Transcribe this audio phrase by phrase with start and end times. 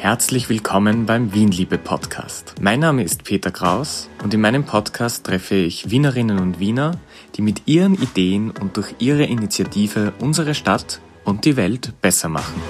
[0.00, 2.54] Herzlich willkommen beim Wienliebe Podcast.
[2.58, 6.92] Mein Name ist Peter Kraus und in meinem Podcast treffe ich Wienerinnen und Wiener,
[7.36, 12.62] die mit ihren Ideen und durch ihre Initiative unsere Stadt und die Welt besser machen.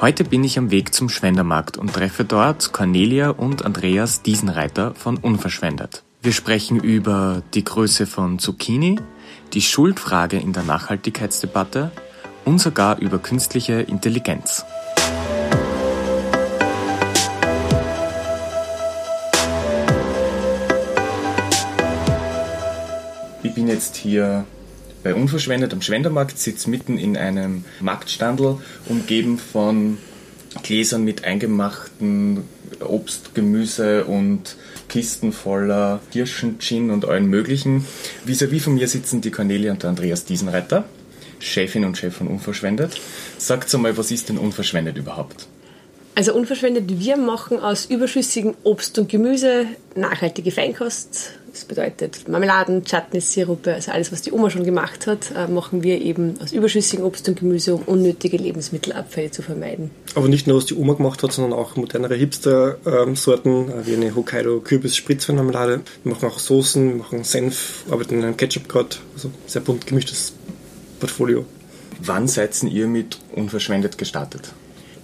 [0.00, 5.16] Heute bin ich am Weg zum Schwendermarkt und treffe dort Cornelia und Andreas Diesenreiter von
[5.18, 6.02] Unverschwendet.
[6.22, 8.98] Wir sprechen über die Größe von Zucchini,
[9.52, 11.92] die Schuldfrage in der Nachhaltigkeitsdebatte
[12.44, 14.64] und sogar über künstliche Intelligenz.
[23.54, 24.46] Ich bin jetzt hier
[25.04, 29.98] bei Unverschwendet am Schwendermarkt, sitze mitten in einem Marktstandel, umgeben von
[30.64, 32.42] Gläsern mit eingemachten
[32.80, 34.56] Obst, Gemüse und
[34.88, 37.86] Kisten voller Kirschen, Gin und allen möglichen.
[38.26, 40.82] Vis-à-vis von mir sitzen die Cornelia und der Andreas Diesenreiter,
[41.38, 43.00] Chefin und Chef von Unverschwendet.
[43.38, 45.46] Sagt mal, was ist denn Unverschwendet überhaupt?
[46.16, 51.34] Also unverschwendet, wir machen aus überschüssigem Obst und Gemüse nachhaltige Feinkost.
[51.54, 55.84] Das bedeutet Marmeladen, Chutneys, Sirupe, also alles, was die Oma schon gemacht hat, äh, machen
[55.84, 59.92] wir eben aus überschüssigem Obst und Gemüse, um unnötige Lebensmittelabfälle zu vermeiden.
[60.16, 64.16] Aber nicht nur, was die Oma gemacht hat, sondern auch modernere Hipster-Sorten, äh, wie eine
[64.16, 65.82] Hokkaido Kürbis Spritzweinmarmelade.
[66.02, 69.86] Wir machen auch Soßen, wir machen Senf, arbeiten in einem Ketchup gerade, also sehr bunt
[69.86, 70.32] gemischtes
[70.98, 71.46] Portfolio.
[72.00, 74.52] Wann seid ihr mit Unverschwendet gestartet?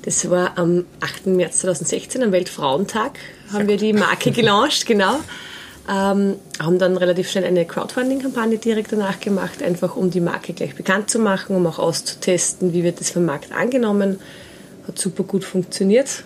[0.02, 1.26] Das war am 8.
[1.26, 3.20] März 2016, am Weltfrauentag,
[3.52, 5.20] haben wir die Marke gelauncht, genau.
[5.88, 10.74] Ähm, haben dann relativ schnell eine Crowdfunding-Kampagne direkt danach gemacht, einfach um die Marke gleich
[10.74, 14.20] bekannt zu machen, um auch auszutesten, wie wird das vom Markt angenommen.
[14.86, 16.22] Hat super gut funktioniert.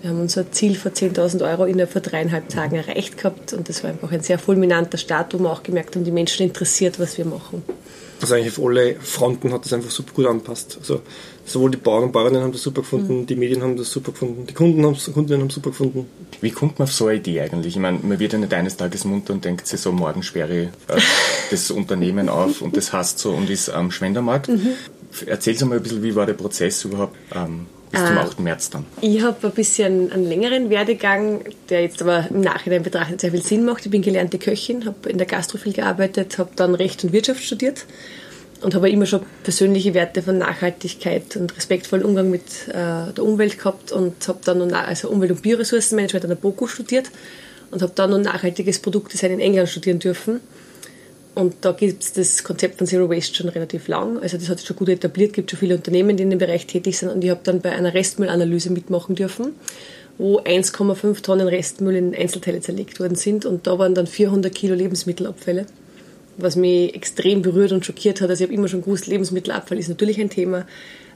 [0.00, 3.82] Wir haben unser Ziel von 10.000 Euro innerhalb von dreieinhalb Tagen erreicht gehabt und das
[3.82, 7.18] war einfach ein sehr fulminanter Start, wo wir auch gemerkt haben, die Menschen interessiert, was
[7.18, 7.64] wir machen
[8.20, 10.78] also eigentlich auf alle Fronten hat das einfach super gut angepasst.
[10.80, 11.02] Also
[11.48, 13.26] sowohl die Bauern und Bäuerinnen haben das super gefunden, mhm.
[13.26, 16.06] die Medien haben das super gefunden, die Kunden haben, Kundinnen haben super gefunden.
[16.40, 17.74] Wie kommt man auf so eine Idee eigentlich?
[17.74, 20.62] Ich meine, man wird ja nicht eines Tages munter und denkt sich so, morgen sperre
[20.62, 21.00] ich äh,
[21.50, 24.48] das Unternehmen auf und das heißt so und ist am Schwendermarkt.
[24.48, 24.74] Mhm.
[25.26, 27.16] Erzähl mal ein bisschen, wie war der Prozess überhaupt?
[27.34, 28.38] Ähm, bis zum 8.
[28.38, 28.84] Äh, März dann?
[29.00, 33.42] Ich habe ein bisschen einen längeren Werdegang, der jetzt aber im Nachhinein betrachtet sehr viel
[33.42, 33.86] Sinn macht.
[33.86, 37.42] Ich bin gelernte Köchin, habe in der Gastro viel gearbeitet, habe dann Recht und Wirtschaft
[37.42, 37.86] studiert
[38.62, 43.58] und habe immer schon persönliche Werte von Nachhaltigkeit und respektvollen Umgang mit äh, der Umwelt
[43.58, 47.10] gehabt und habe dann noch, also Umwelt- und Bioressourcenmanagement an der BOKU studiert
[47.70, 50.40] und habe dann noch nachhaltiges Produktdesign in England studieren dürfen
[51.38, 54.18] und da gibt es das Konzept von Zero Waste schon relativ lang.
[54.20, 56.66] Also das hat sich schon gut etabliert, gibt schon viele Unternehmen, die in dem Bereich
[56.66, 57.10] tätig sind.
[57.10, 59.52] Und ich habe dann bei einer Restmüllanalyse mitmachen dürfen,
[60.18, 63.46] wo 1,5 Tonnen Restmüll in Einzelteile zerlegt worden sind.
[63.46, 65.66] Und da waren dann 400 Kilo Lebensmittelabfälle,
[66.38, 68.30] was mich extrem berührt und schockiert hat.
[68.30, 70.66] Also ich habe immer schon gewusst, Lebensmittelabfall ist natürlich ein Thema.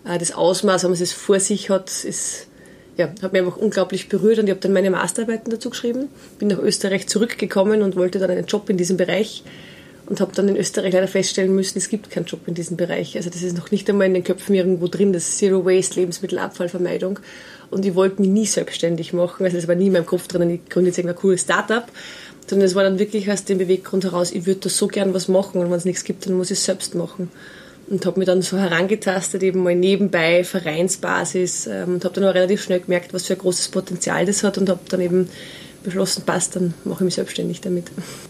[0.05, 2.49] Äh, das Ausmaß, wenn man es vor sich hat, ist
[2.97, 6.49] ja, hat mich einfach unglaublich berührt und ich habe dann meine Masterarbeiten dazu geschrieben, bin
[6.49, 9.43] nach Österreich zurückgekommen und wollte dann einen Job in diesem Bereich
[10.07, 13.17] und habe dann in Österreich leider feststellen müssen, es gibt keinen Job in diesem Bereich.
[13.17, 17.19] Also das ist noch nicht einmal in den Köpfen irgendwo drin, das Zero Waste, Lebensmittelabfallvermeidung.
[17.71, 20.51] Und ich wollte mich nie selbstständig machen, also das war nie in meinem Kopf drin,
[20.51, 21.87] ich gründe jetzt irgendein cooles Startup,
[22.47, 25.29] sondern es war dann wirklich aus dem Beweggrund heraus, ich würde da so gern was
[25.29, 27.31] machen und wenn es nichts gibt, dann muss ich es selbst machen.
[27.89, 32.35] Und habe mich dann so herangetastet, eben mal nebenbei, Vereinsbasis ähm, und habe dann aber
[32.35, 35.29] relativ schnell gemerkt, was für ein großes Potenzial das hat und habe dann eben
[35.83, 37.87] beschlossen, passt, dann mache ich mich selbstständig damit.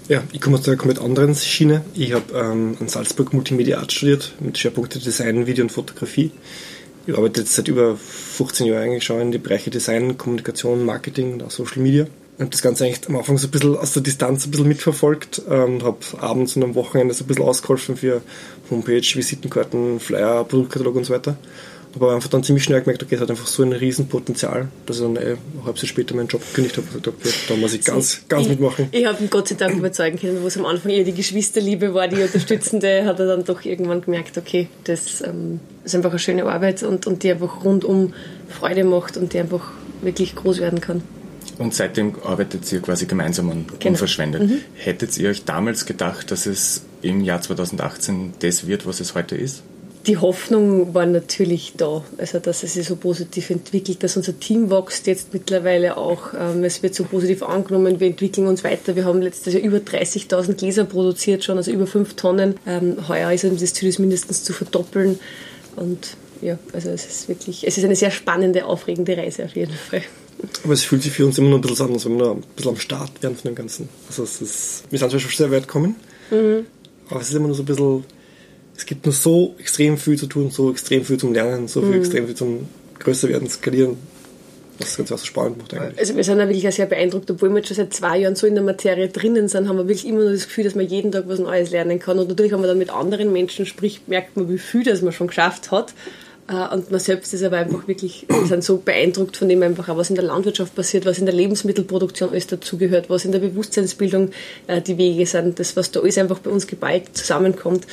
[0.08, 1.82] Ja, ich komme aus einer komplett anderen Schiene.
[1.94, 6.32] Ich habe ähm, an Salzburg Multimedia Art studiert, mit Schwerpunkte Design, Video und Fotografie.
[7.06, 11.34] Ich arbeite jetzt seit über 15 Jahren eigentlich schon in die Bereiche Design, Kommunikation, Marketing
[11.34, 12.06] und auch Social Media.
[12.36, 14.68] Ich habe das Ganze eigentlich am Anfang so ein bisschen aus der Distanz ein bisschen
[14.68, 18.22] mitverfolgt ähm, und habe abends und am Wochenende so ein bisschen ausgeholfen für
[18.70, 21.36] Homepage, Visitenkarten, Flyer, Produktkatalog und so weiter.
[21.94, 25.02] Aber einfach dann ziemlich schnell gemerkt, okay, es hat einfach so ein Riesenpotenzial, dass ich
[25.02, 27.84] dann äh, halb so später meinen Job gekündigt habe und gesagt habe, da muss ich
[27.84, 28.88] ganz, ganz ich, mitmachen.
[28.92, 31.92] Ich habe ihn Gott sei Dank überzeugen können, wo es am Anfang eher die Geschwisterliebe
[31.92, 36.18] war, die unterstützende, hat er dann doch irgendwann gemerkt, okay, das ähm, ist einfach eine
[36.18, 38.14] schöne Arbeit und, und die einfach rundum
[38.48, 39.70] Freude macht und die einfach
[40.00, 41.02] wirklich groß werden kann.
[41.62, 43.92] Und seitdem arbeitet ihr quasi gemeinsam an genau.
[43.92, 44.42] Unverschwendet.
[44.42, 44.58] Mhm.
[44.74, 49.36] Hättet ihr euch damals gedacht, dass es im Jahr 2018 das wird, was es heute
[49.36, 49.62] ist?
[50.06, 54.70] die Hoffnung war natürlich da, also dass es sich so positiv entwickelt, dass unser Team
[54.70, 56.34] wächst jetzt mittlerweile auch.
[56.34, 58.96] Ähm, es wird so positiv angenommen, wir entwickeln uns weiter.
[58.96, 62.56] Wir haben letztes Jahr über 30.000 Gläser produziert schon, also über 5 Tonnen.
[62.66, 65.20] Ähm, heuer ist das Ziel, das mindestens zu verdoppeln.
[65.76, 69.74] Und ja, also es ist wirklich, es ist eine sehr spannende, aufregende Reise auf jeden
[69.74, 70.02] Fall.
[70.64, 72.34] Aber es fühlt sich für uns immer noch ein bisschen an, als wenn wir noch
[72.36, 73.88] ein bisschen am Start wären von dem Ganzen.
[74.08, 75.96] Also es ist, wir sind zwar schon sehr weit gekommen,
[76.30, 76.66] mhm.
[77.08, 78.04] aber es ist immer noch so ein bisschen
[78.76, 81.90] es gibt nur so extrem viel zu tun, so extrem viel zum Lernen, so viel
[81.90, 81.98] mhm.
[81.98, 82.68] extrem viel zum
[82.98, 83.96] größer werden, skalieren.
[84.78, 85.98] Das ist ganz was spannend macht eigentlich.
[85.98, 88.46] Also wir sind ja wirklich sehr beeindruckt, obwohl wir jetzt schon seit zwei Jahren so
[88.46, 91.12] in der Materie drinnen sind, haben wir wirklich immer nur das Gefühl, dass man jeden
[91.12, 92.18] Tag was Neues lernen kann.
[92.18, 95.12] Und natürlich, wenn man dann mit anderen Menschen spricht, merkt man, wie viel das man
[95.12, 95.92] schon geschafft hat.
[96.48, 99.88] Äh, und man selbst ist aber einfach wirklich, wir sind so beeindruckt von dem einfach
[99.88, 103.38] auch, was in der Landwirtschaft passiert, was in der Lebensmittelproduktion alles dazugehört, was in der
[103.38, 104.30] Bewusstseinsbildung
[104.66, 107.86] äh, die Wege sind, das, was da alles einfach bei uns geballt zusammenkommt.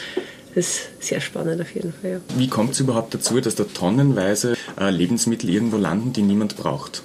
[0.55, 2.11] Das ist sehr spannend auf jeden Fall.
[2.11, 2.19] Ja.
[2.35, 7.03] Wie kommt es überhaupt dazu, dass da tonnenweise äh, Lebensmittel irgendwo landen, die niemand braucht?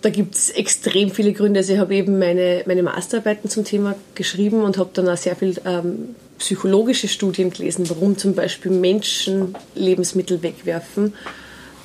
[0.00, 1.60] Da gibt es extrem viele Gründe.
[1.60, 5.36] Also ich habe eben meine, meine Masterarbeiten zum Thema geschrieben und habe dann auch sehr
[5.36, 11.14] viel ähm, psychologische Studien gelesen, warum zum Beispiel Menschen Lebensmittel wegwerfen.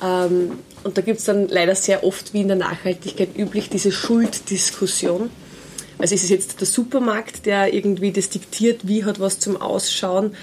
[0.02, 3.92] Ähm, und da gibt es dann leider sehr oft, wie in der Nachhaltigkeit üblich, diese
[3.92, 5.30] Schulddiskussion.
[5.98, 10.34] Also ist es jetzt der Supermarkt, der irgendwie das diktiert, wie hat was zum Ausschauen,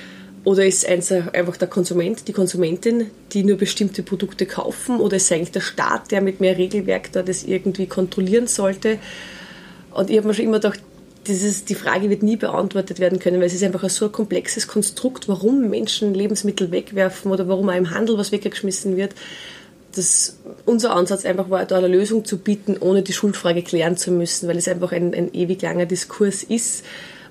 [0.44, 5.26] oder ist es einfach der Konsument, die Konsumentin, die nur bestimmte Produkte kaufen, oder ist
[5.26, 9.00] es eigentlich der Staat, der mit mehr Regelwerk da das irgendwie kontrollieren sollte?
[9.92, 10.80] Und ich habe mir schon immer gedacht,
[11.28, 15.28] dieses, die Frage wird nie beantwortet werden können, weil es ist einfach so komplexes Konstrukt,
[15.28, 19.14] warum Menschen Lebensmittel wegwerfen oder warum auch im Handel was weggeschmissen wird.
[19.94, 24.12] Das, unser Ansatz einfach war, da eine Lösung zu bieten, ohne die Schuldfrage klären zu
[24.12, 26.84] müssen, weil es einfach ein, ein ewig langer Diskurs ist.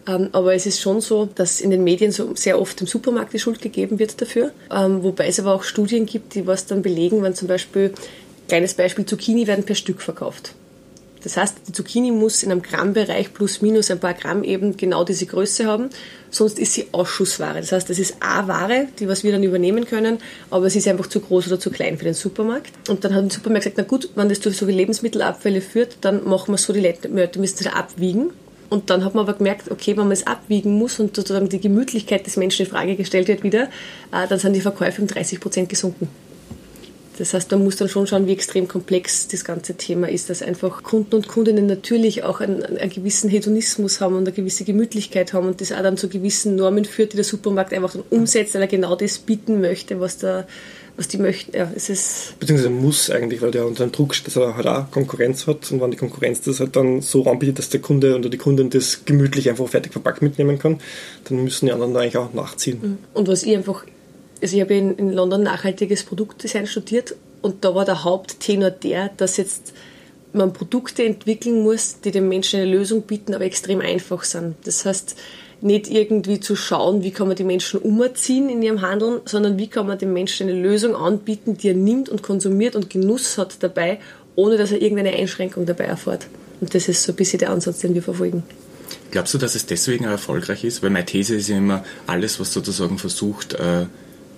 [0.08, 3.32] Ähm, aber es ist schon so, dass in den Medien so sehr oft dem Supermarkt
[3.32, 4.52] die Schuld gegeben wird dafür.
[4.70, 7.92] Ähm, wobei es aber auch Studien gibt, die was dann belegen, wenn zum Beispiel,
[8.48, 10.54] kleines Beispiel, Zucchini werden per Stück verkauft.
[11.26, 15.02] Das heißt, die Zucchini muss in einem Grammbereich plus minus ein paar Gramm eben genau
[15.02, 15.90] diese Größe haben,
[16.30, 17.58] sonst ist sie Ausschussware.
[17.58, 20.18] Das heißt, das ist A-Ware, die was wir dann übernehmen können,
[20.52, 22.70] aber sie ist einfach zu groß oder zu klein für den Supermarkt.
[22.88, 25.96] Und dann hat der Supermarkt gesagt, na gut, wenn das zu so viel Lebensmittelabfälle führt,
[26.02, 27.08] dann machen wir so, die Leute
[27.40, 28.30] müssen das abwiegen.
[28.70, 31.60] Und dann hat man aber gemerkt, okay, wenn man es abwiegen muss und sozusagen die
[31.60, 33.64] Gemütlichkeit des Menschen in Frage gestellt wird wieder,
[34.12, 36.08] äh, dann sind die Verkäufe um 30 Prozent gesunken.
[37.18, 40.42] Das heißt, man muss dann schon schauen, wie extrem komplex das ganze Thema ist, dass
[40.42, 45.32] einfach Kunden und Kundinnen natürlich auch einen, einen gewissen Hedonismus haben und eine gewisse Gemütlichkeit
[45.32, 48.54] haben und das auch dann zu gewissen Normen führt, die der Supermarkt einfach dann umsetzt,
[48.54, 50.46] weil er genau das bieten möchte, was der
[50.96, 51.54] was die möchten.
[51.54, 54.66] Ja, es ist Beziehungsweise muss eigentlich, weil der unter dem Druck steht, dass er halt
[54.66, 58.16] auch Konkurrenz hat und wenn die Konkurrenz das halt dann so anbietet, dass der Kunde
[58.16, 60.80] oder die Kundin das gemütlich einfach fertig verpackt mitnehmen kann,
[61.24, 62.98] dann müssen die anderen da eigentlich auch nachziehen.
[63.12, 63.84] Und was ich einfach
[64.42, 69.10] also ich habe in, in London nachhaltiges Produktdesign studiert und da war der Haupttenor der,
[69.16, 69.72] dass jetzt
[70.32, 74.54] man Produkte entwickeln muss, die den Menschen eine Lösung bieten, aber extrem einfach sind.
[74.64, 75.16] Das heißt,
[75.62, 79.68] nicht irgendwie zu schauen, wie kann man die Menschen umerziehen in ihrem Handeln, sondern wie
[79.68, 83.62] kann man dem Menschen eine Lösung anbieten, die er nimmt und konsumiert und Genuss hat
[83.62, 83.98] dabei,
[84.34, 86.26] ohne dass er irgendeine Einschränkung dabei erfährt.
[86.60, 88.42] Und das ist so ein bisschen der Ansatz, den wir verfolgen.
[89.10, 90.82] Glaubst du, dass es deswegen erfolgreich ist?
[90.82, 93.86] Weil meine These ist ja immer, alles, was sozusagen versucht, äh,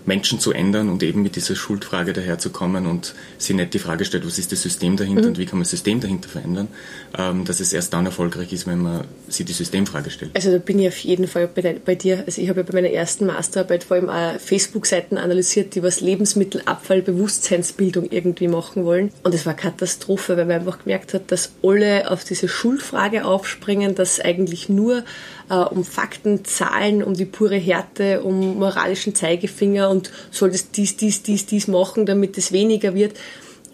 [0.07, 4.27] Menschen zu ändern und eben mit dieser Schuldfrage daherzukommen und sie nicht die Frage stellt,
[4.27, 5.29] was ist das System dahinter mhm.
[5.29, 6.69] und wie kann man das System dahinter verändern,
[7.17, 10.33] ähm, dass es erst dann erfolgreich ist, wenn man sie die Systemfrage stellt.
[10.35, 12.25] Also da bin ich auf jeden Fall bei, bei dir.
[12.27, 16.01] Also ich habe ja bei meiner ersten Masterarbeit vor allem auch Facebook-Seiten analysiert, die was
[16.01, 19.13] Lebensmittelabfallbewusstseinsbildung irgendwie machen wollen.
[19.23, 23.95] Und es war Katastrophe, weil man einfach gemerkt hat, dass alle auf diese Schuldfrage aufspringen,
[23.95, 25.05] dass eigentlich nur
[25.51, 30.97] äh, um Fakten, Zahlen, um die pure Härte, um moralischen Zeigefinger und soll das dies,
[30.97, 33.15] dies, dies, dies machen, damit es weniger wird.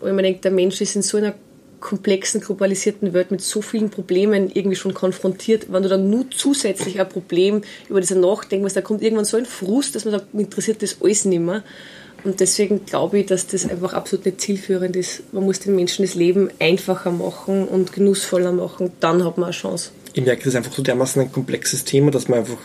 [0.01, 1.35] Und man denkt, der Mensch ist in so einer
[1.81, 5.71] komplexen, globalisierten Welt mit so vielen Problemen irgendwie schon konfrontiert.
[5.71, 7.61] Wenn du dann nur zusätzlich ein Problem
[7.91, 10.97] über das nachdenken musst, da kommt irgendwann so ein Frust, dass man sagt, interessiert das
[11.03, 11.63] alles nicht mehr.
[12.25, 15.35] Und deswegen glaube ich, dass das einfach absolut nicht zielführend ist.
[15.35, 19.53] Man muss den Menschen das Leben einfacher machen und genussvoller machen, dann hat man eine
[19.53, 22.59] Chance ich merke, das ist einfach so dermaßen ein komplexes Thema, dass man einfach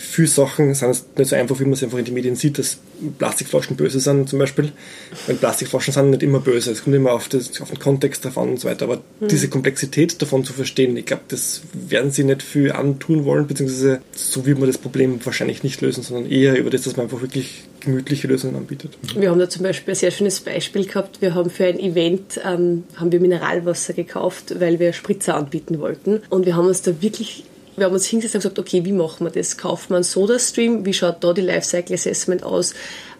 [0.00, 2.78] viele Sachen sind nicht so einfach, wie man es einfach in den Medien sieht, dass
[3.18, 4.72] Plastikflaschen böse sind zum Beispiel.
[5.26, 6.70] Weil Plastikflaschen sind nicht immer böse.
[6.70, 8.86] Es kommt immer auf, das, auf den Kontext davon und so weiter.
[8.86, 9.28] Aber mhm.
[9.28, 14.00] diese Komplexität davon zu verstehen, ich glaube, das werden sie nicht viel antun wollen, beziehungsweise
[14.12, 17.20] so wird man das Problem wahrscheinlich nicht lösen, sondern eher über das, dass man einfach
[17.20, 18.98] wirklich gemütliche Lösungen anbietet.
[19.14, 21.20] Wir haben da zum Beispiel ein sehr schönes Beispiel gehabt.
[21.20, 26.22] Wir haben für ein Event ähm, haben wir Mineralwasser gekauft, weil wir Spritzer anbieten wollten.
[26.28, 27.44] Und wir haben uns da wirklich
[27.76, 29.56] wir haben uns hingesetzt und gesagt, okay, wie machen wir das?
[29.56, 30.84] Kauft man Soda-Stream?
[30.84, 32.74] Wie schaut da die Lifecycle Assessment aus?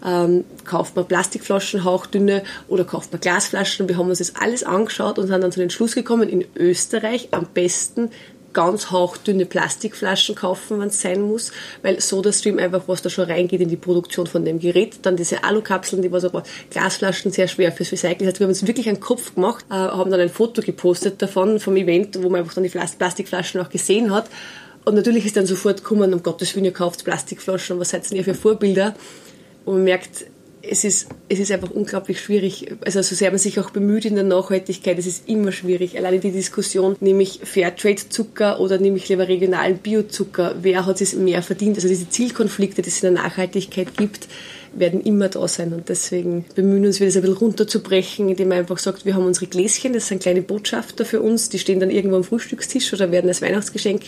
[0.05, 3.89] Ähm, kauft man Plastikflaschen hauchdünne oder kauft man Glasflaschen?
[3.89, 7.29] Wir haben uns das alles angeschaut und sind dann zu den Schluss gekommen, in Österreich
[7.31, 8.11] am besten
[8.53, 11.53] ganz hauchdünne Plastikflaschen kaufen, wenn es sein muss,
[11.83, 15.45] weil SodaStream einfach, was da schon reingeht in die Produktion von dem Gerät, dann diese
[15.45, 18.29] Alukapseln, die was aber Glasflaschen sehr schwer fürs Recycling.
[18.29, 21.61] Also wir haben uns wirklich einen Kopf gemacht, äh, haben dann ein Foto gepostet davon
[21.61, 24.29] vom Event, wo man einfach dann die Plastikflaschen auch gesehen hat.
[24.85, 28.25] Und natürlich ist dann sofort gekommen, um Gottes Willen, ihr kauft Plastikflaschen, was seid ihr
[28.25, 28.95] für Vorbilder?
[29.65, 30.25] Und man merkt,
[30.63, 32.75] es ist, es ist einfach unglaublich schwierig.
[32.85, 35.97] Also so sehr man sich auch bemüht in der Nachhaltigkeit, es ist immer schwierig.
[35.97, 41.15] Alleine die Diskussion, nehme ich Fairtrade-Zucker oder nehme ich lieber regionalen Biozucker, wer hat es
[41.15, 41.77] mehr verdient?
[41.77, 44.29] Also diese Zielkonflikte, die es in der Nachhaltigkeit gibt,
[44.73, 45.73] werden immer da sein.
[45.73, 49.25] Und deswegen bemühen wir uns, das ein bisschen runterzubrechen, indem man einfach sagt, wir haben
[49.25, 53.11] unsere Gläschen, das sind kleine Botschafter für uns, die stehen dann irgendwo am Frühstückstisch oder
[53.11, 54.03] werden als Weihnachtsgeschenk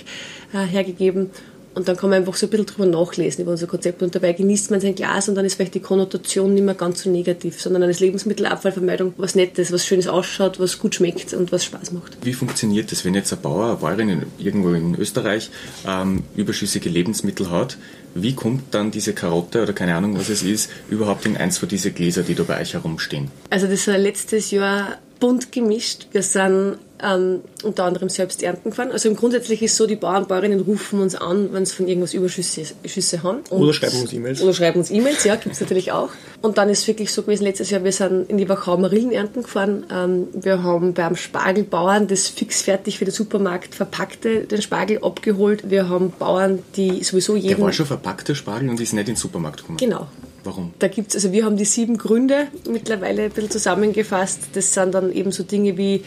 [0.53, 1.31] äh, hergegeben.
[1.75, 4.03] Und dann kann man einfach so ein bisschen drüber nachlesen über unser Konzept.
[4.03, 7.03] Und dabei genießt man sein Glas und dann ist vielleicht die Konnotation nicht mehr ganz
[7.03, 11.53] so negativ, sondern dann ist Lebensmittelabfallvermeidung was Nettes, was Schönes ausschaut, was gut schmeckt und
[11.53, 12.19] was Spaß macht.
[12.23, 15.51] Wie funktioniert das, wenn jetzt ein Bauer, eine Bäuerin irgendwo in Österreich
[15.87, 17.79] ähm, überschüssige Lebensmittel hat?
[18.15, 21.69] Wie kommt dann diese Karotte oder keine Ahnung, was es ist, überhaupt in eins von
[21.69, 23.31] diesen Gläser, die da bei euch herumstehen?
[23.49, 26.09] Also das war letztes Jahr bunt gemischt.
[26.13, 28.91] Wir sind ähm, unter anderem selbst ernten gefahren.
[28.93, 31.89] Also im Grundsätzlich ist so, die Bauern und Bäuerinnen rufen uns an, wenn sie von
[31.89, 33.39] irgendwas Überschüsse Schüsse haben.
[33.51, 34.43] Und oder schreiben uns E-Mails.
[34.43, 36.11] Oder schreiben uns E-Mails, ja, gibt es natürlich auch.
[36.41, 39.13] Und dann ist es wirklich so gewesen, letztes Jahr, wir sind in die Wachau Marillen
[39.13, 39.87] ernten gefahren.
[39.93, 45.71] Ähm, wir haben beim Spargelbauern das fixfertig für den Supermarkt verpackte, den Spargel abgeholt.
[45.71, 47.57] Wir haben Bauern, die sowieso jeden...
[47.57, 49.79] Der war schon verpackte Spargel und ist nicht in den Supermarkt gekommen.
[49.79, 50.07] Genau.
[50.45, 50.75] Warum?
[50.81, 54.41] Da gibt's, also wir haben die sieben Gründe mittlerweile ein bisschen zusammengefasst.
[54.55, 56.03] Das sind dann eben so Dinge wie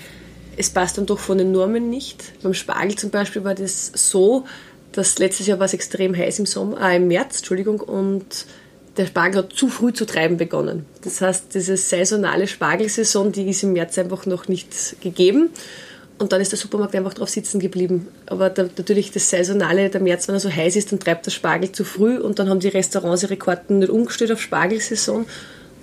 [0.58, 2.42] es passt dann doch von den Normen nicht.
[2.42, 4.46] Beim Spargel zum Beispiel war das so,
[4.92, 8.46] dass letztes Jahr war es extrem heiß im Sommer, äh, im März, Entschuldigung, und
[8.98, 10.86] der Spargel hat zu früh zu treiben begonnen.
[11.04, 15.50] Das heißt, diese saisonale Spargelsaison, die ist im März einfach noch nicht gegeben.
[16.18, 18.08] Und dann ist der Supermarkt einfach drauf sitzen geblieben.
[18.26, 21.32] Aber da, natürlich das Saisonale, der März, wenn er so heiß ist, dann treibt der
[21.32, 25.26] Spargel zu früh und dann haben die Restaurants ihre Karten nicht umgestellt auf Spargelsaison.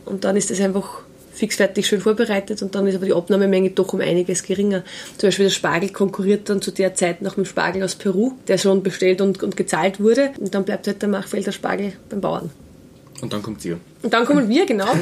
[0.06, 1.02] Und dann ist das einfach
[1.34, 4.84] fixfertig schön vorbereitet und dann ist aber die Abnahmemenge doch um einiges geringer.
[5.18, 8.58] Zum Beispiel der Spargel konkurriert dann zu der Zeit nach dem Spargel aus Peru, der
[8.58, 12.50] schon bestellt und, und gezahlt wurde und dann bleibt halt der Machfelder Spargel beim Bauern.
[13.20, 13.78] Und dann kommt ihr.
[14.02, 14.92] Und dann kommen wir, genau.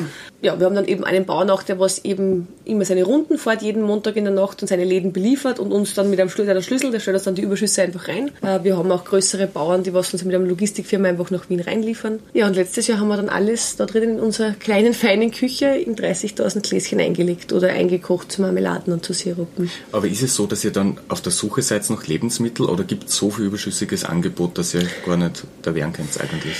[0.43, 3.61] Ja, wir haben dann eben einen Bauer noch, der was eben immer seine Runden fährt,
[3.61, 6.63] jeden Montag in der Nacht und seine Läden beliefert und uns dann mit einem Schlüssel,
[6.63, 8.31] Schlüssel der stellt uns dann die Überschüsse einfach rein.
[8.43, 11.61] Äh, wir haben auch größere Bauern, die was uns mit einer Logistikfirma einfach nach Wien
[11.61, 12.21] reinliefern.
[12.33, 15.67] Ja, und letztes Jahr haben wir dann alles da drin in unserer kleinen, feinen Küche
[15.67, 19.71] in 30.000 Gläschen eingelegt oder eingekocht zu Marmeladen und zu Sirupen.
[19.93, 23.09] Aber ist es so, dass ihr dann auf der Suche seid nach Lebensmitteln oder gibt
[23.09, 26.57] es so viel überschüssiges Angebot, dass ihr gar nicht da werden könnt eigentlich?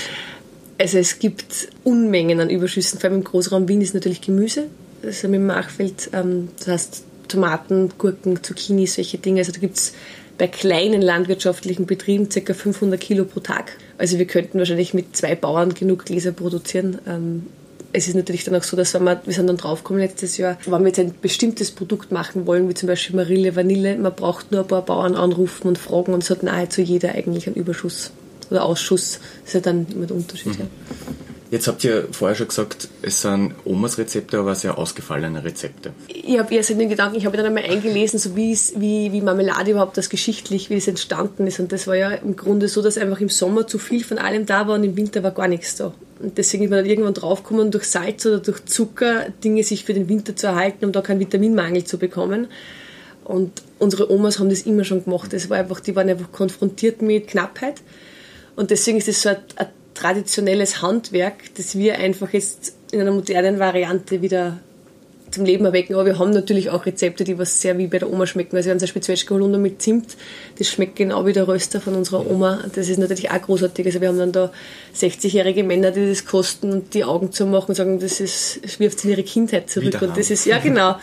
[0.81, 4.65] Also es gibt Unmengen an Überschüssen, vor allem im Großraum Wien ist natürlich Gemüse.
[5.03, 9.41] Also mit dem Machfeld, ähm, das heißt Tomaten, Gurken, Zucchini, solche Dinge.
[9.41, 9.93] Also da gibt es
[10.39, 12.53] bei kleinen landwirtschaftlichen Betrieben ca.
[12.55, 13.77] 500 Kilo pro Tag.
[13.99, 16.97] Also wir könnten wahrscheinlich mit zwei Bauern genug Gläser produzieren.
[17.07, 17.45] Ähm,
[17.93, 20.57] es ist natürlich dann auch so, dass wenn wir, wir sind dann draufgekommen letztes Jahr,
[20.65, 24.51] wenn wir jetzt ein bestimmtes Produkt machen wollen, wie zum Beispiel Marille, Vanille, man braucht
[24.51, 28.11] nur ein paar Bauern anrufen und fragen und es hat nahezu jeder eigentlich einen Überschuss
[28.51, 29.19] oder Ausschuss.
[29.41, 30.53] Das ist ja dann immer der Unterschied.
[30.53, 30.59] Mhm.
[30.59, 30.67] Ja.
[31.51, 35.91] Jetzt habt ihr vorher schon gesagt, es sind Omas Rezepte, aber sehr ausgefallene Rezepte.
[36.07, 39.19] Ich habe erst in den Gedanken, ich habe dann einmal eingelesen, so wie, wie, wie
[39.19, 41.59] Marmelade überhaupt das geschichtlich, wie es entstanden ist.
[41.59, 44.45] Und das war ja im Grunde so, dass einfach im Sommer zu viel von allem
[44.45, 45.93] da war und im Winter war gar nichts da.
[46.21, 49.93] Und deswegen ist man dann irgendwann draufgekommen, durch Salz oder durch Zucker Dinge sich für
[49.93, 52.47] den Winter zu erhalten, um da keinen Vitaminmangel zu bekommen.
[53.25, 55.33] Und unsere Omas haben das immer schon gemacht.
[55.33, 57.81] Das war einfach, die waren einfach konfrontiert mit Knappheit
[58.55, 63.11] und deswegen ist es so ein, ein traditionelles Handwerk, das wir einfach jetzt in einer
[63.11, 64.59] modernen Variante wieder
[65.31, 65.93] zum Leben erwecken.
[65.93, 68.55] Aber wir haben natürlich auch Rezepte, die was sehr wie bei der Oma schmecken.
[68.55, 70.17] Also wir haben zum Beispiel Zwetschge Holunder mit Zimt.
[70.57, 72.63] Das schmeckt genau wie der Röster von unserer Oma.
[72.75, 73.85] Das ist natürlich auch großartig.
[73.85, 74.51] Also wir haben dann da
[74.95, 79.03] 60-jährige Männer, die das kosten und die Augen zu machen und sagen, das ist, wirft
[79.03, 80.01] in ihre Kindheit zurück.
[80.01, 80.95] Und das ist, ja genau.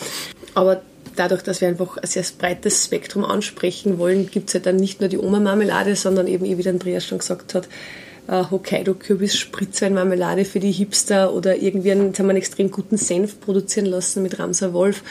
[0.55, 0.83] Aber
[1.19, 5.01] dadurch, dass wir einfach ein sehr breites Spektrum ansprechen wollen, gibt es halt dann nicht
[5.01, 7.69] nur die Oma-Marmelade, sondern eben, wie der Andreas schon gesagt hat,
[8.29, 13.41] äh, Hokkaido-Kürbis-Spritzwein-Marmelade für die Hipster oder irgendwie einen, jetzt haben wir einen extrem guten Senf
[13.41, 15.03] produzieren lassen mit Ramser Wolf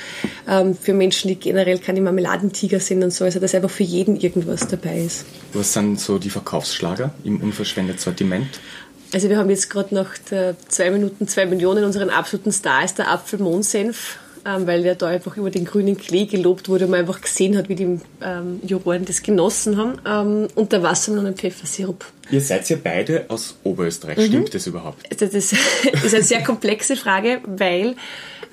[0.48, 4.16] ähm, für Menschen, die generell keine Marmeladentiger sind und so, also dass einfach für jeden
[4.16, 5.26] irgendwas dabei ist.
[5.54, 8.60] Was sind so die Verkaufsschlager im unverschwendeten Sortiment?
[9.14, 10.16] Also wir haben jetzt gerade nach
[10.68, 15.50] zwei Minuten zwei Millionen, unseren absoluten Star ist der Apfelmohnsenf weil der da einfach über
[15.50, 19.22] den grünen Klee gelobt wurde und man einfach gesehen hat, wie die ähm, Juroren das
[19.24, 20.00] genossen haben.
[20.06, 22.06] Ähm, und der Wassermelon und Pfeffersirup.
[22.32, 24.26] Ihr seid ja beide aus Oberösterreich, mhm.
[24.26, 25.22] stimmt das überhaupt?
[25.22, 25.56] Das ist
[25.94, 27.96] eine sehr komplexe Frage, weil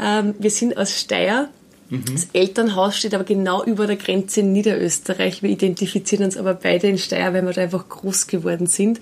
[0.01, 1.49] ähm, wir sind aus Steyr
[1.91, 2.05] Mhm.
[2.13, 5.43] Das Elternhaus steht aber genau über der Grenze in Niederösterreich.
[5.43, 9.01] Wir identifizieren uns aber beide in Steyr, weil wir da einfach groß geworden sind.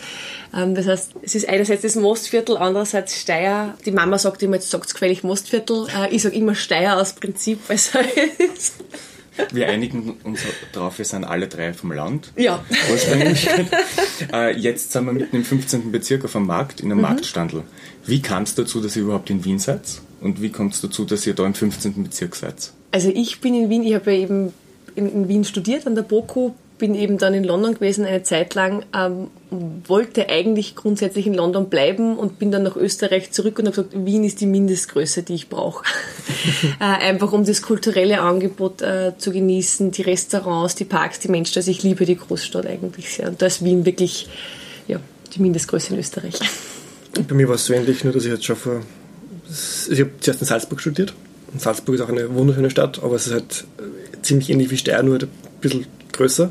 [0.55, 3.75] Ähm, das heißt, es ist einerseits das Mostviertel, andererseits Steyr.
[3.87, 5.87] Die Mama sagt immer, jetzt sagt es gefällig Mostviertel.
[5.97, 7.93] Äh, ich sage immer Steyr aus Prinzip, weil es
[9.53, 10.41] Wir einigen uns
[10.73, 12.33] darauf, wir sind alle drei vom Land.
[12.37, 12.63] Ja.
[12.91, 13.49] Ursprünglich.
[14.33, 15.91] äh, jetzt sind wir mitten im 15.
[15.91, 17.03] Bezirk auf dem Markt, in einem mhm.
[17.03, 17.63] Marktstandel.
[18.05, 19.81] Wie kam es dazu, dass ihr überhaupt in Wien seid?
[20.23, 22.03] Und wie kommt es dazu, dass ihr da im 15.
[22.03, 22.73] Bezirk seid?
[22.93, 24.53] Also ich bin in Wien, ich habe ja eben
[24.95, 28.85] in, Wien studiert an der BOKU, bin eben dann in London gewesen eine Zeit lang,
[28.95, 29.29] ähm,
[29.87, 34.05] wollte eigentlich grundsätzlich in London bleiben und bin dann nach Österreich zurück und habe gesagt,
[34.05, 35.85] Wien ist die Mindestgröße, die ich brauche.
[36.81, 41.59] äh, einfach um das kulturelle Angebot äh, zu genießen, die Restaurants, die Parks, die Menschen.
[41.59, 43.29] Also ich liebe die Großstadt eigentlich sehr.
[43.29, 44.29] Und da ist Wien wirklich
[44.89, 44.99] ja,
[45.35, 46.39] die Mindestgröße in Österreich.
[47.29, 48.83] Bei mir war es so ähnlich, nur dass ich jetzt schon vor...
[49.91, 51.15] Ich habe zuerst in Salzburg studiert.
[51.53, 54.79] Und Salzburg ist auch eine wunderschöne Stadt, aber es ist halt äh, ziemlich ähnlich wie
[54.79, 55.29] Steyr, nur ein
[55.61, 56.51] bisschen größer.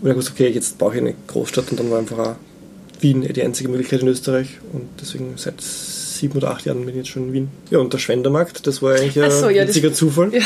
[0.00, 2.36] Und ich wusste, okay, jetzt brauche ich eine Großstadt und dann war einfach auch
[3.00, 6.96] Wien die einzige Möglichkeit in Österreich und deswegen seit sieben oder acht Jahren bin ich
[6.96, 7.48] jetzt schon in Wien.
[7.70, 10.32] Ja, und der Schwendermarkt, das war eigentlich ein so, ja, witziger Zufall.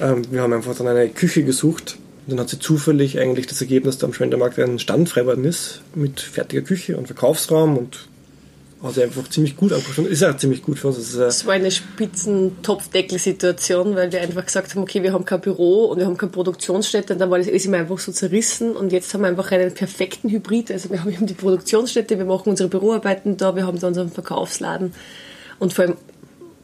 [0.00, 0.12] Ja.
[0.12, 3.60] Ähm, wir haben einfach dann eine Küche gesucht und dann hat sie zufällig eigentlich das
[3.60, 7.78] ergeben, dass da am Schwendermarkt ein Stand frei worden ist mit fertiger Küche und Verkaufsraum
[7.78, 8.08] und
[8.84, 10.08] hat einfach ziemlich gut angefangen.
[10.08, 10.98] Ist auch ziemlich gut für uns.
[10.98, 15.86] Es äh, war eine Spitzen-Topfdeckel-Situation, weil wir einfach gesagt haben, okay, wir haben kein Büro
[15.86, 17.14] und wir haben keine Produktionsstätte.
[17.14, 18.76] Und dann war das alles immer einfach so zerrissen.
[18.76, 20.70] Und jetzt haben wir einfach einen perfekten Hybrid.
[20.70, 24.10] Also wir haben eben die Produktionsstätte, wir machen unsere Büroarbeiten da, wir haben da unseren
[24.10, 24.92] Verkaufsladen.
[25.58, 25.96] Und vor allem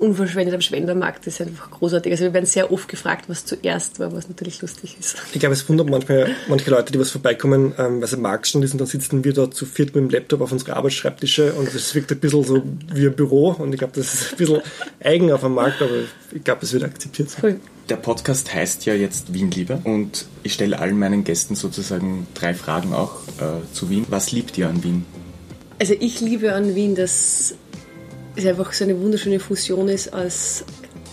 [0.01, 2.13] unverschwendet am Schwendermarkt ist einfach großartig.
[2.13, 5.17] Also wir werden sehr oft gefragt, was zuerst war, was natürlich lustig ist.
[5.33, 8.47] Ich glaube, es wundert manchmal manche Leute, die was vorbeikommen, ähm, weil sie im Markt
[8.47, 11.73] stehen und dann sitzen wir da zu viert mit dem Laptop auf unsere Arbeitsschreibtische und
[11.75, 14.63] es wirkt ein bisschen so wie ein Büro und ich glaube, das ist ein bisschen
[15.03, 15.91] eigen auf dem Markt, aber
[16.33, 17.29] ich glaube, es wird akzeptiert.
[17.43, 17.61] Cool.
[17.89, 22.55] Der Podcast heißt ja jetzt Wien Liebe und ich stelle allen meinen Gästen sozusagen drei
[22.55, 24.07] Fragen auch äh, zu Wien.
[24.09, 25.05] Was liebt ihr an Wien?
[25.81, 27.55] Also ich liebe an Wien, dass
[28.43, 30.65] es einfach so eine wunderschöne Fusion ist als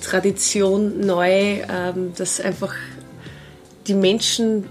[0.02, 2.74] Tradition neu, ähm, dass einfach
[3.88, 4.66] die Menschen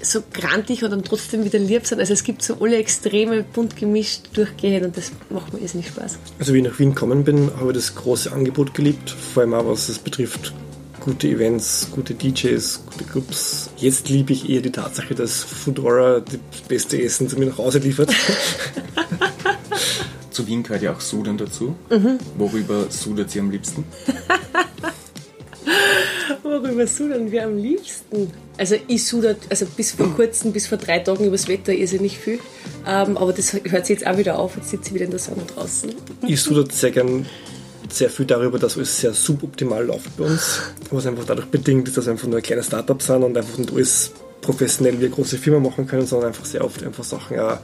[0.00, 1.98] so grantig und dann trotzdem wieder lieb sind.
[1.98, 6.18] Also es gibt so alle Extreme bunt gemischt durchgehend und das macht mir nicht Spaß.
[6.38, 9.54] Also wie ich nach Wien gekommen bin, habe ich das große Angebot geliebt, vor allem
[9.54, 10.54] auch was es betrifft.
[11.00, 13.70] Gute Events, gute DJs, gute Clubs.
[13.76, 16.38] Jetzt liebe ich eher die Tatsache, dass Foodora das
[16.68, 18.12] beste Essen zu mir nach Hause liefert.
[20.38, 21.74] zu Wien gehört ja auch Sudan dazu.
[21.90, 22.18] Mhm.
[22.36, 23.84] Worüber sudert sie am liebsten?
[26.44, 28.30] Worüber sudern wir am liebsten?
[28.56, 32.38] Also ich sudert, also bis vor kurzem, bis vor drei Tagen übers Wetter nicht viel.
[32.86, 35.18] Ähm, aber das hört sich jetzt auch wieder auf, jetzt sitze ich wieder in der
[35.18, 35.92] Sonne draußen.
[36.28, 37.26] Ich sudert sehr gern
[37.90, 40.60] sehr viel darüber, dass alles sehr suboptimal läuft bei uns.
[40.92, 43.58] Was einfach dadurch bedingt ist, dass wir einfach nur ein kleines Startup sind und einfach
[43.58, 47.40] nicht alles professionell wie eine große Firma machen können, sondern einfach sehr oft einfach Sachen
[47.40, 47.58] auch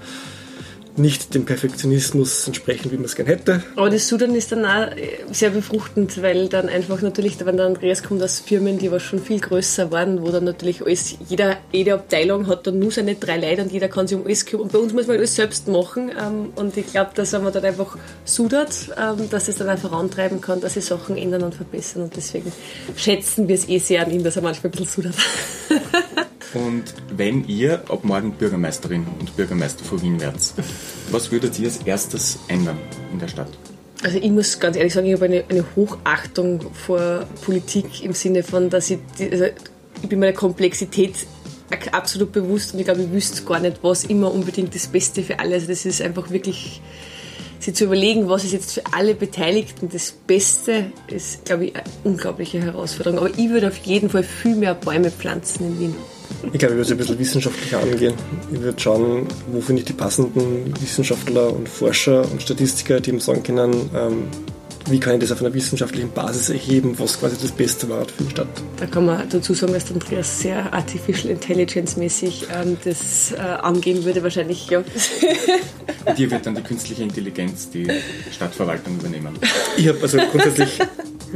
[0.97, 3.63] nicht dem Perfektionismus entsprechen, wie man es gerne hätte.
[3.77, 7.67] Aber das Sudan ist dann auch äh, sehr befruchtend, weil dann einfach natürlich, wenn der
[7.67, 11.57] Andreas kommt aus Firmen, die was schon viel größer waren, wo dann natürlich alles, jeder,
[11.73, 14.65] jede Abteilung hat dann nur seine drei Leute und jeder kann sich um alles kümmern.
[14.65, 17.53] Und bei uns muss man alles selbst machen ähm, und ich glaube, dass wenn man
[17.53, 21.55] dann einfach sudert, ähm, dass es dann auch vorantreiben kann, dass sich Sachen ändern und
[21.55, 22.53] verbessern und deswegen
[22.97, 25.15] schätzen wir es eh sehr an ihm, dass er manchmal ein bisschen sudert.
[26.55, 26.85] Und
[27.17, 30.55] wenn ihr ab morgen Bürgermeisterin und Bürgermeister von Wien werdet,
[31.11, 32.79] was würdet ihr als erstes ändern
[33.13, 33.49] in der Stadt?
[34.03, 38.43] Also ich muss ganz ehrlich sagen, ich habe eine, eine Hochachtung vor Politik im Sinne
[38.43, 39.47] von, dass ich, also
[40.03, 41.15] ich bin meiner Komplexität
[41.91, 45.39] absolut bewusst und ich glaube, ich wüsste gar nicht, was immer unbedingt das Beste für
[45.39, 45.63] alle ist.
[45.63, 46.81] Also das ist einfach wirklich,
[47.65, 51.85] sich zu überlegen, was ist jetzt für alle Beteiligten das Beste, ist, glaube ich, eine
[52.05, 53.19] unglaubliche Herausforderung.
[53.19, 55.95] Aber ich würde auf jeden Fall viel mehr Bäume pflanzen in Wien.
[56.53, 58.15] Ich glaube, ich würde es ein bisschen wissenschaftlicher angehen.
[58.53, 63.21] Ich würde schauen, wo finde ich die passenden Wissenschaftler und Forscher und Statistiker, die ihm
[63.21, 64.25] sagen können, ähm,
[64.89, 68.25] wie kann ich das auf einer wissenschaftlichen Basis erheben, was quasi das Beste war für
[68.25, 68.49] die Stadt.
[68.77, 74.05] Da kann man dazu sagen, dass Andreas sehr Artificial Intelligence mäßig ähm, das äh, angehen
[74.05, 74.79] würde, wahrscheinlich, ja.
[76.07, 77.89] Und hier wird dann die künstliche Intelligenz die
[78.31, 79.39] Stadtverwaltung übernehmen.
[79.77, 80.79] Ich habe also grundsätzlich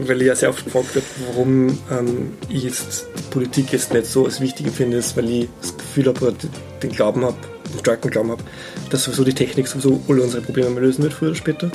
[0.07, 4.07] weil ich ja sehr oft gefragt wird, warum ähm, ich jetzt die Politik jetzt nicht
[4.07, 6.37] so als wichtig empfinde, ist, weil ich das Gefühl habe oder
[6.83, 7.37] den Glauben habe,
[7.79, 8.43] starken Glauben habe,
[8.91, 11.71] dass sowieso die Technik sowieso alle unsere Probleme lösen wird, früher oder später.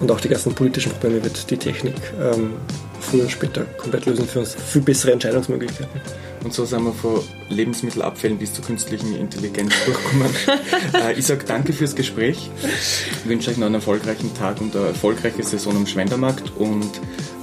[0.00, 2.54] Und auch die ganzen politischen Probleme wird die Technik ähm,
[3.00, 4.54] früher oder später komplett lösen für uns.
[4.54, 6.00] Viel bessere Entscheidungsmöglichkeiten.
[6.44, 10.28] Und so sind wir von Lebensmittelabfällen bis zur künstlichen Intelligenz durchgekommen.
[10.94, 12.50] äh, ich sage danke fürs Gespräch.
[12.62, 16.90] Ich wünsche euch noch einen erfolgreichen Tag und eine erfolgreiche Saison am Schwendermarkt und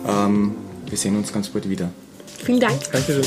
[0.08, 0.56] ähm,
[0.88, 1.90] wir sehen uns ganz bald wieder.
[2.44, 2.80] Vielen Dank.
[2.92, 3.24] Dankeschön.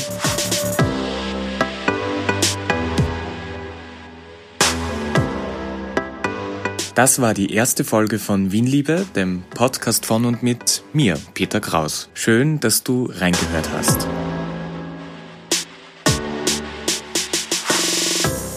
[6.95, 12.09] Das war die erste Folge von Wienliebe, dem Podcast von und mit mir, Peter Kraus.
[12.13, 14.07] Schön, dass du reingehört hast.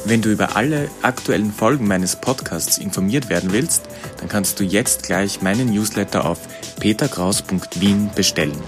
[0.04, 5.04] Wenn du über alle aktuellen Folgen meines Podcasts informiert werden willst, dann kannst du jetzt
[5.04, 6.38] gleich meinen Newsletter auf
[6.78, 8.60] peterkraus.wien bestellen.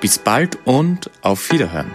[0.00, 1.92] Bis bald und auf Wiederhören.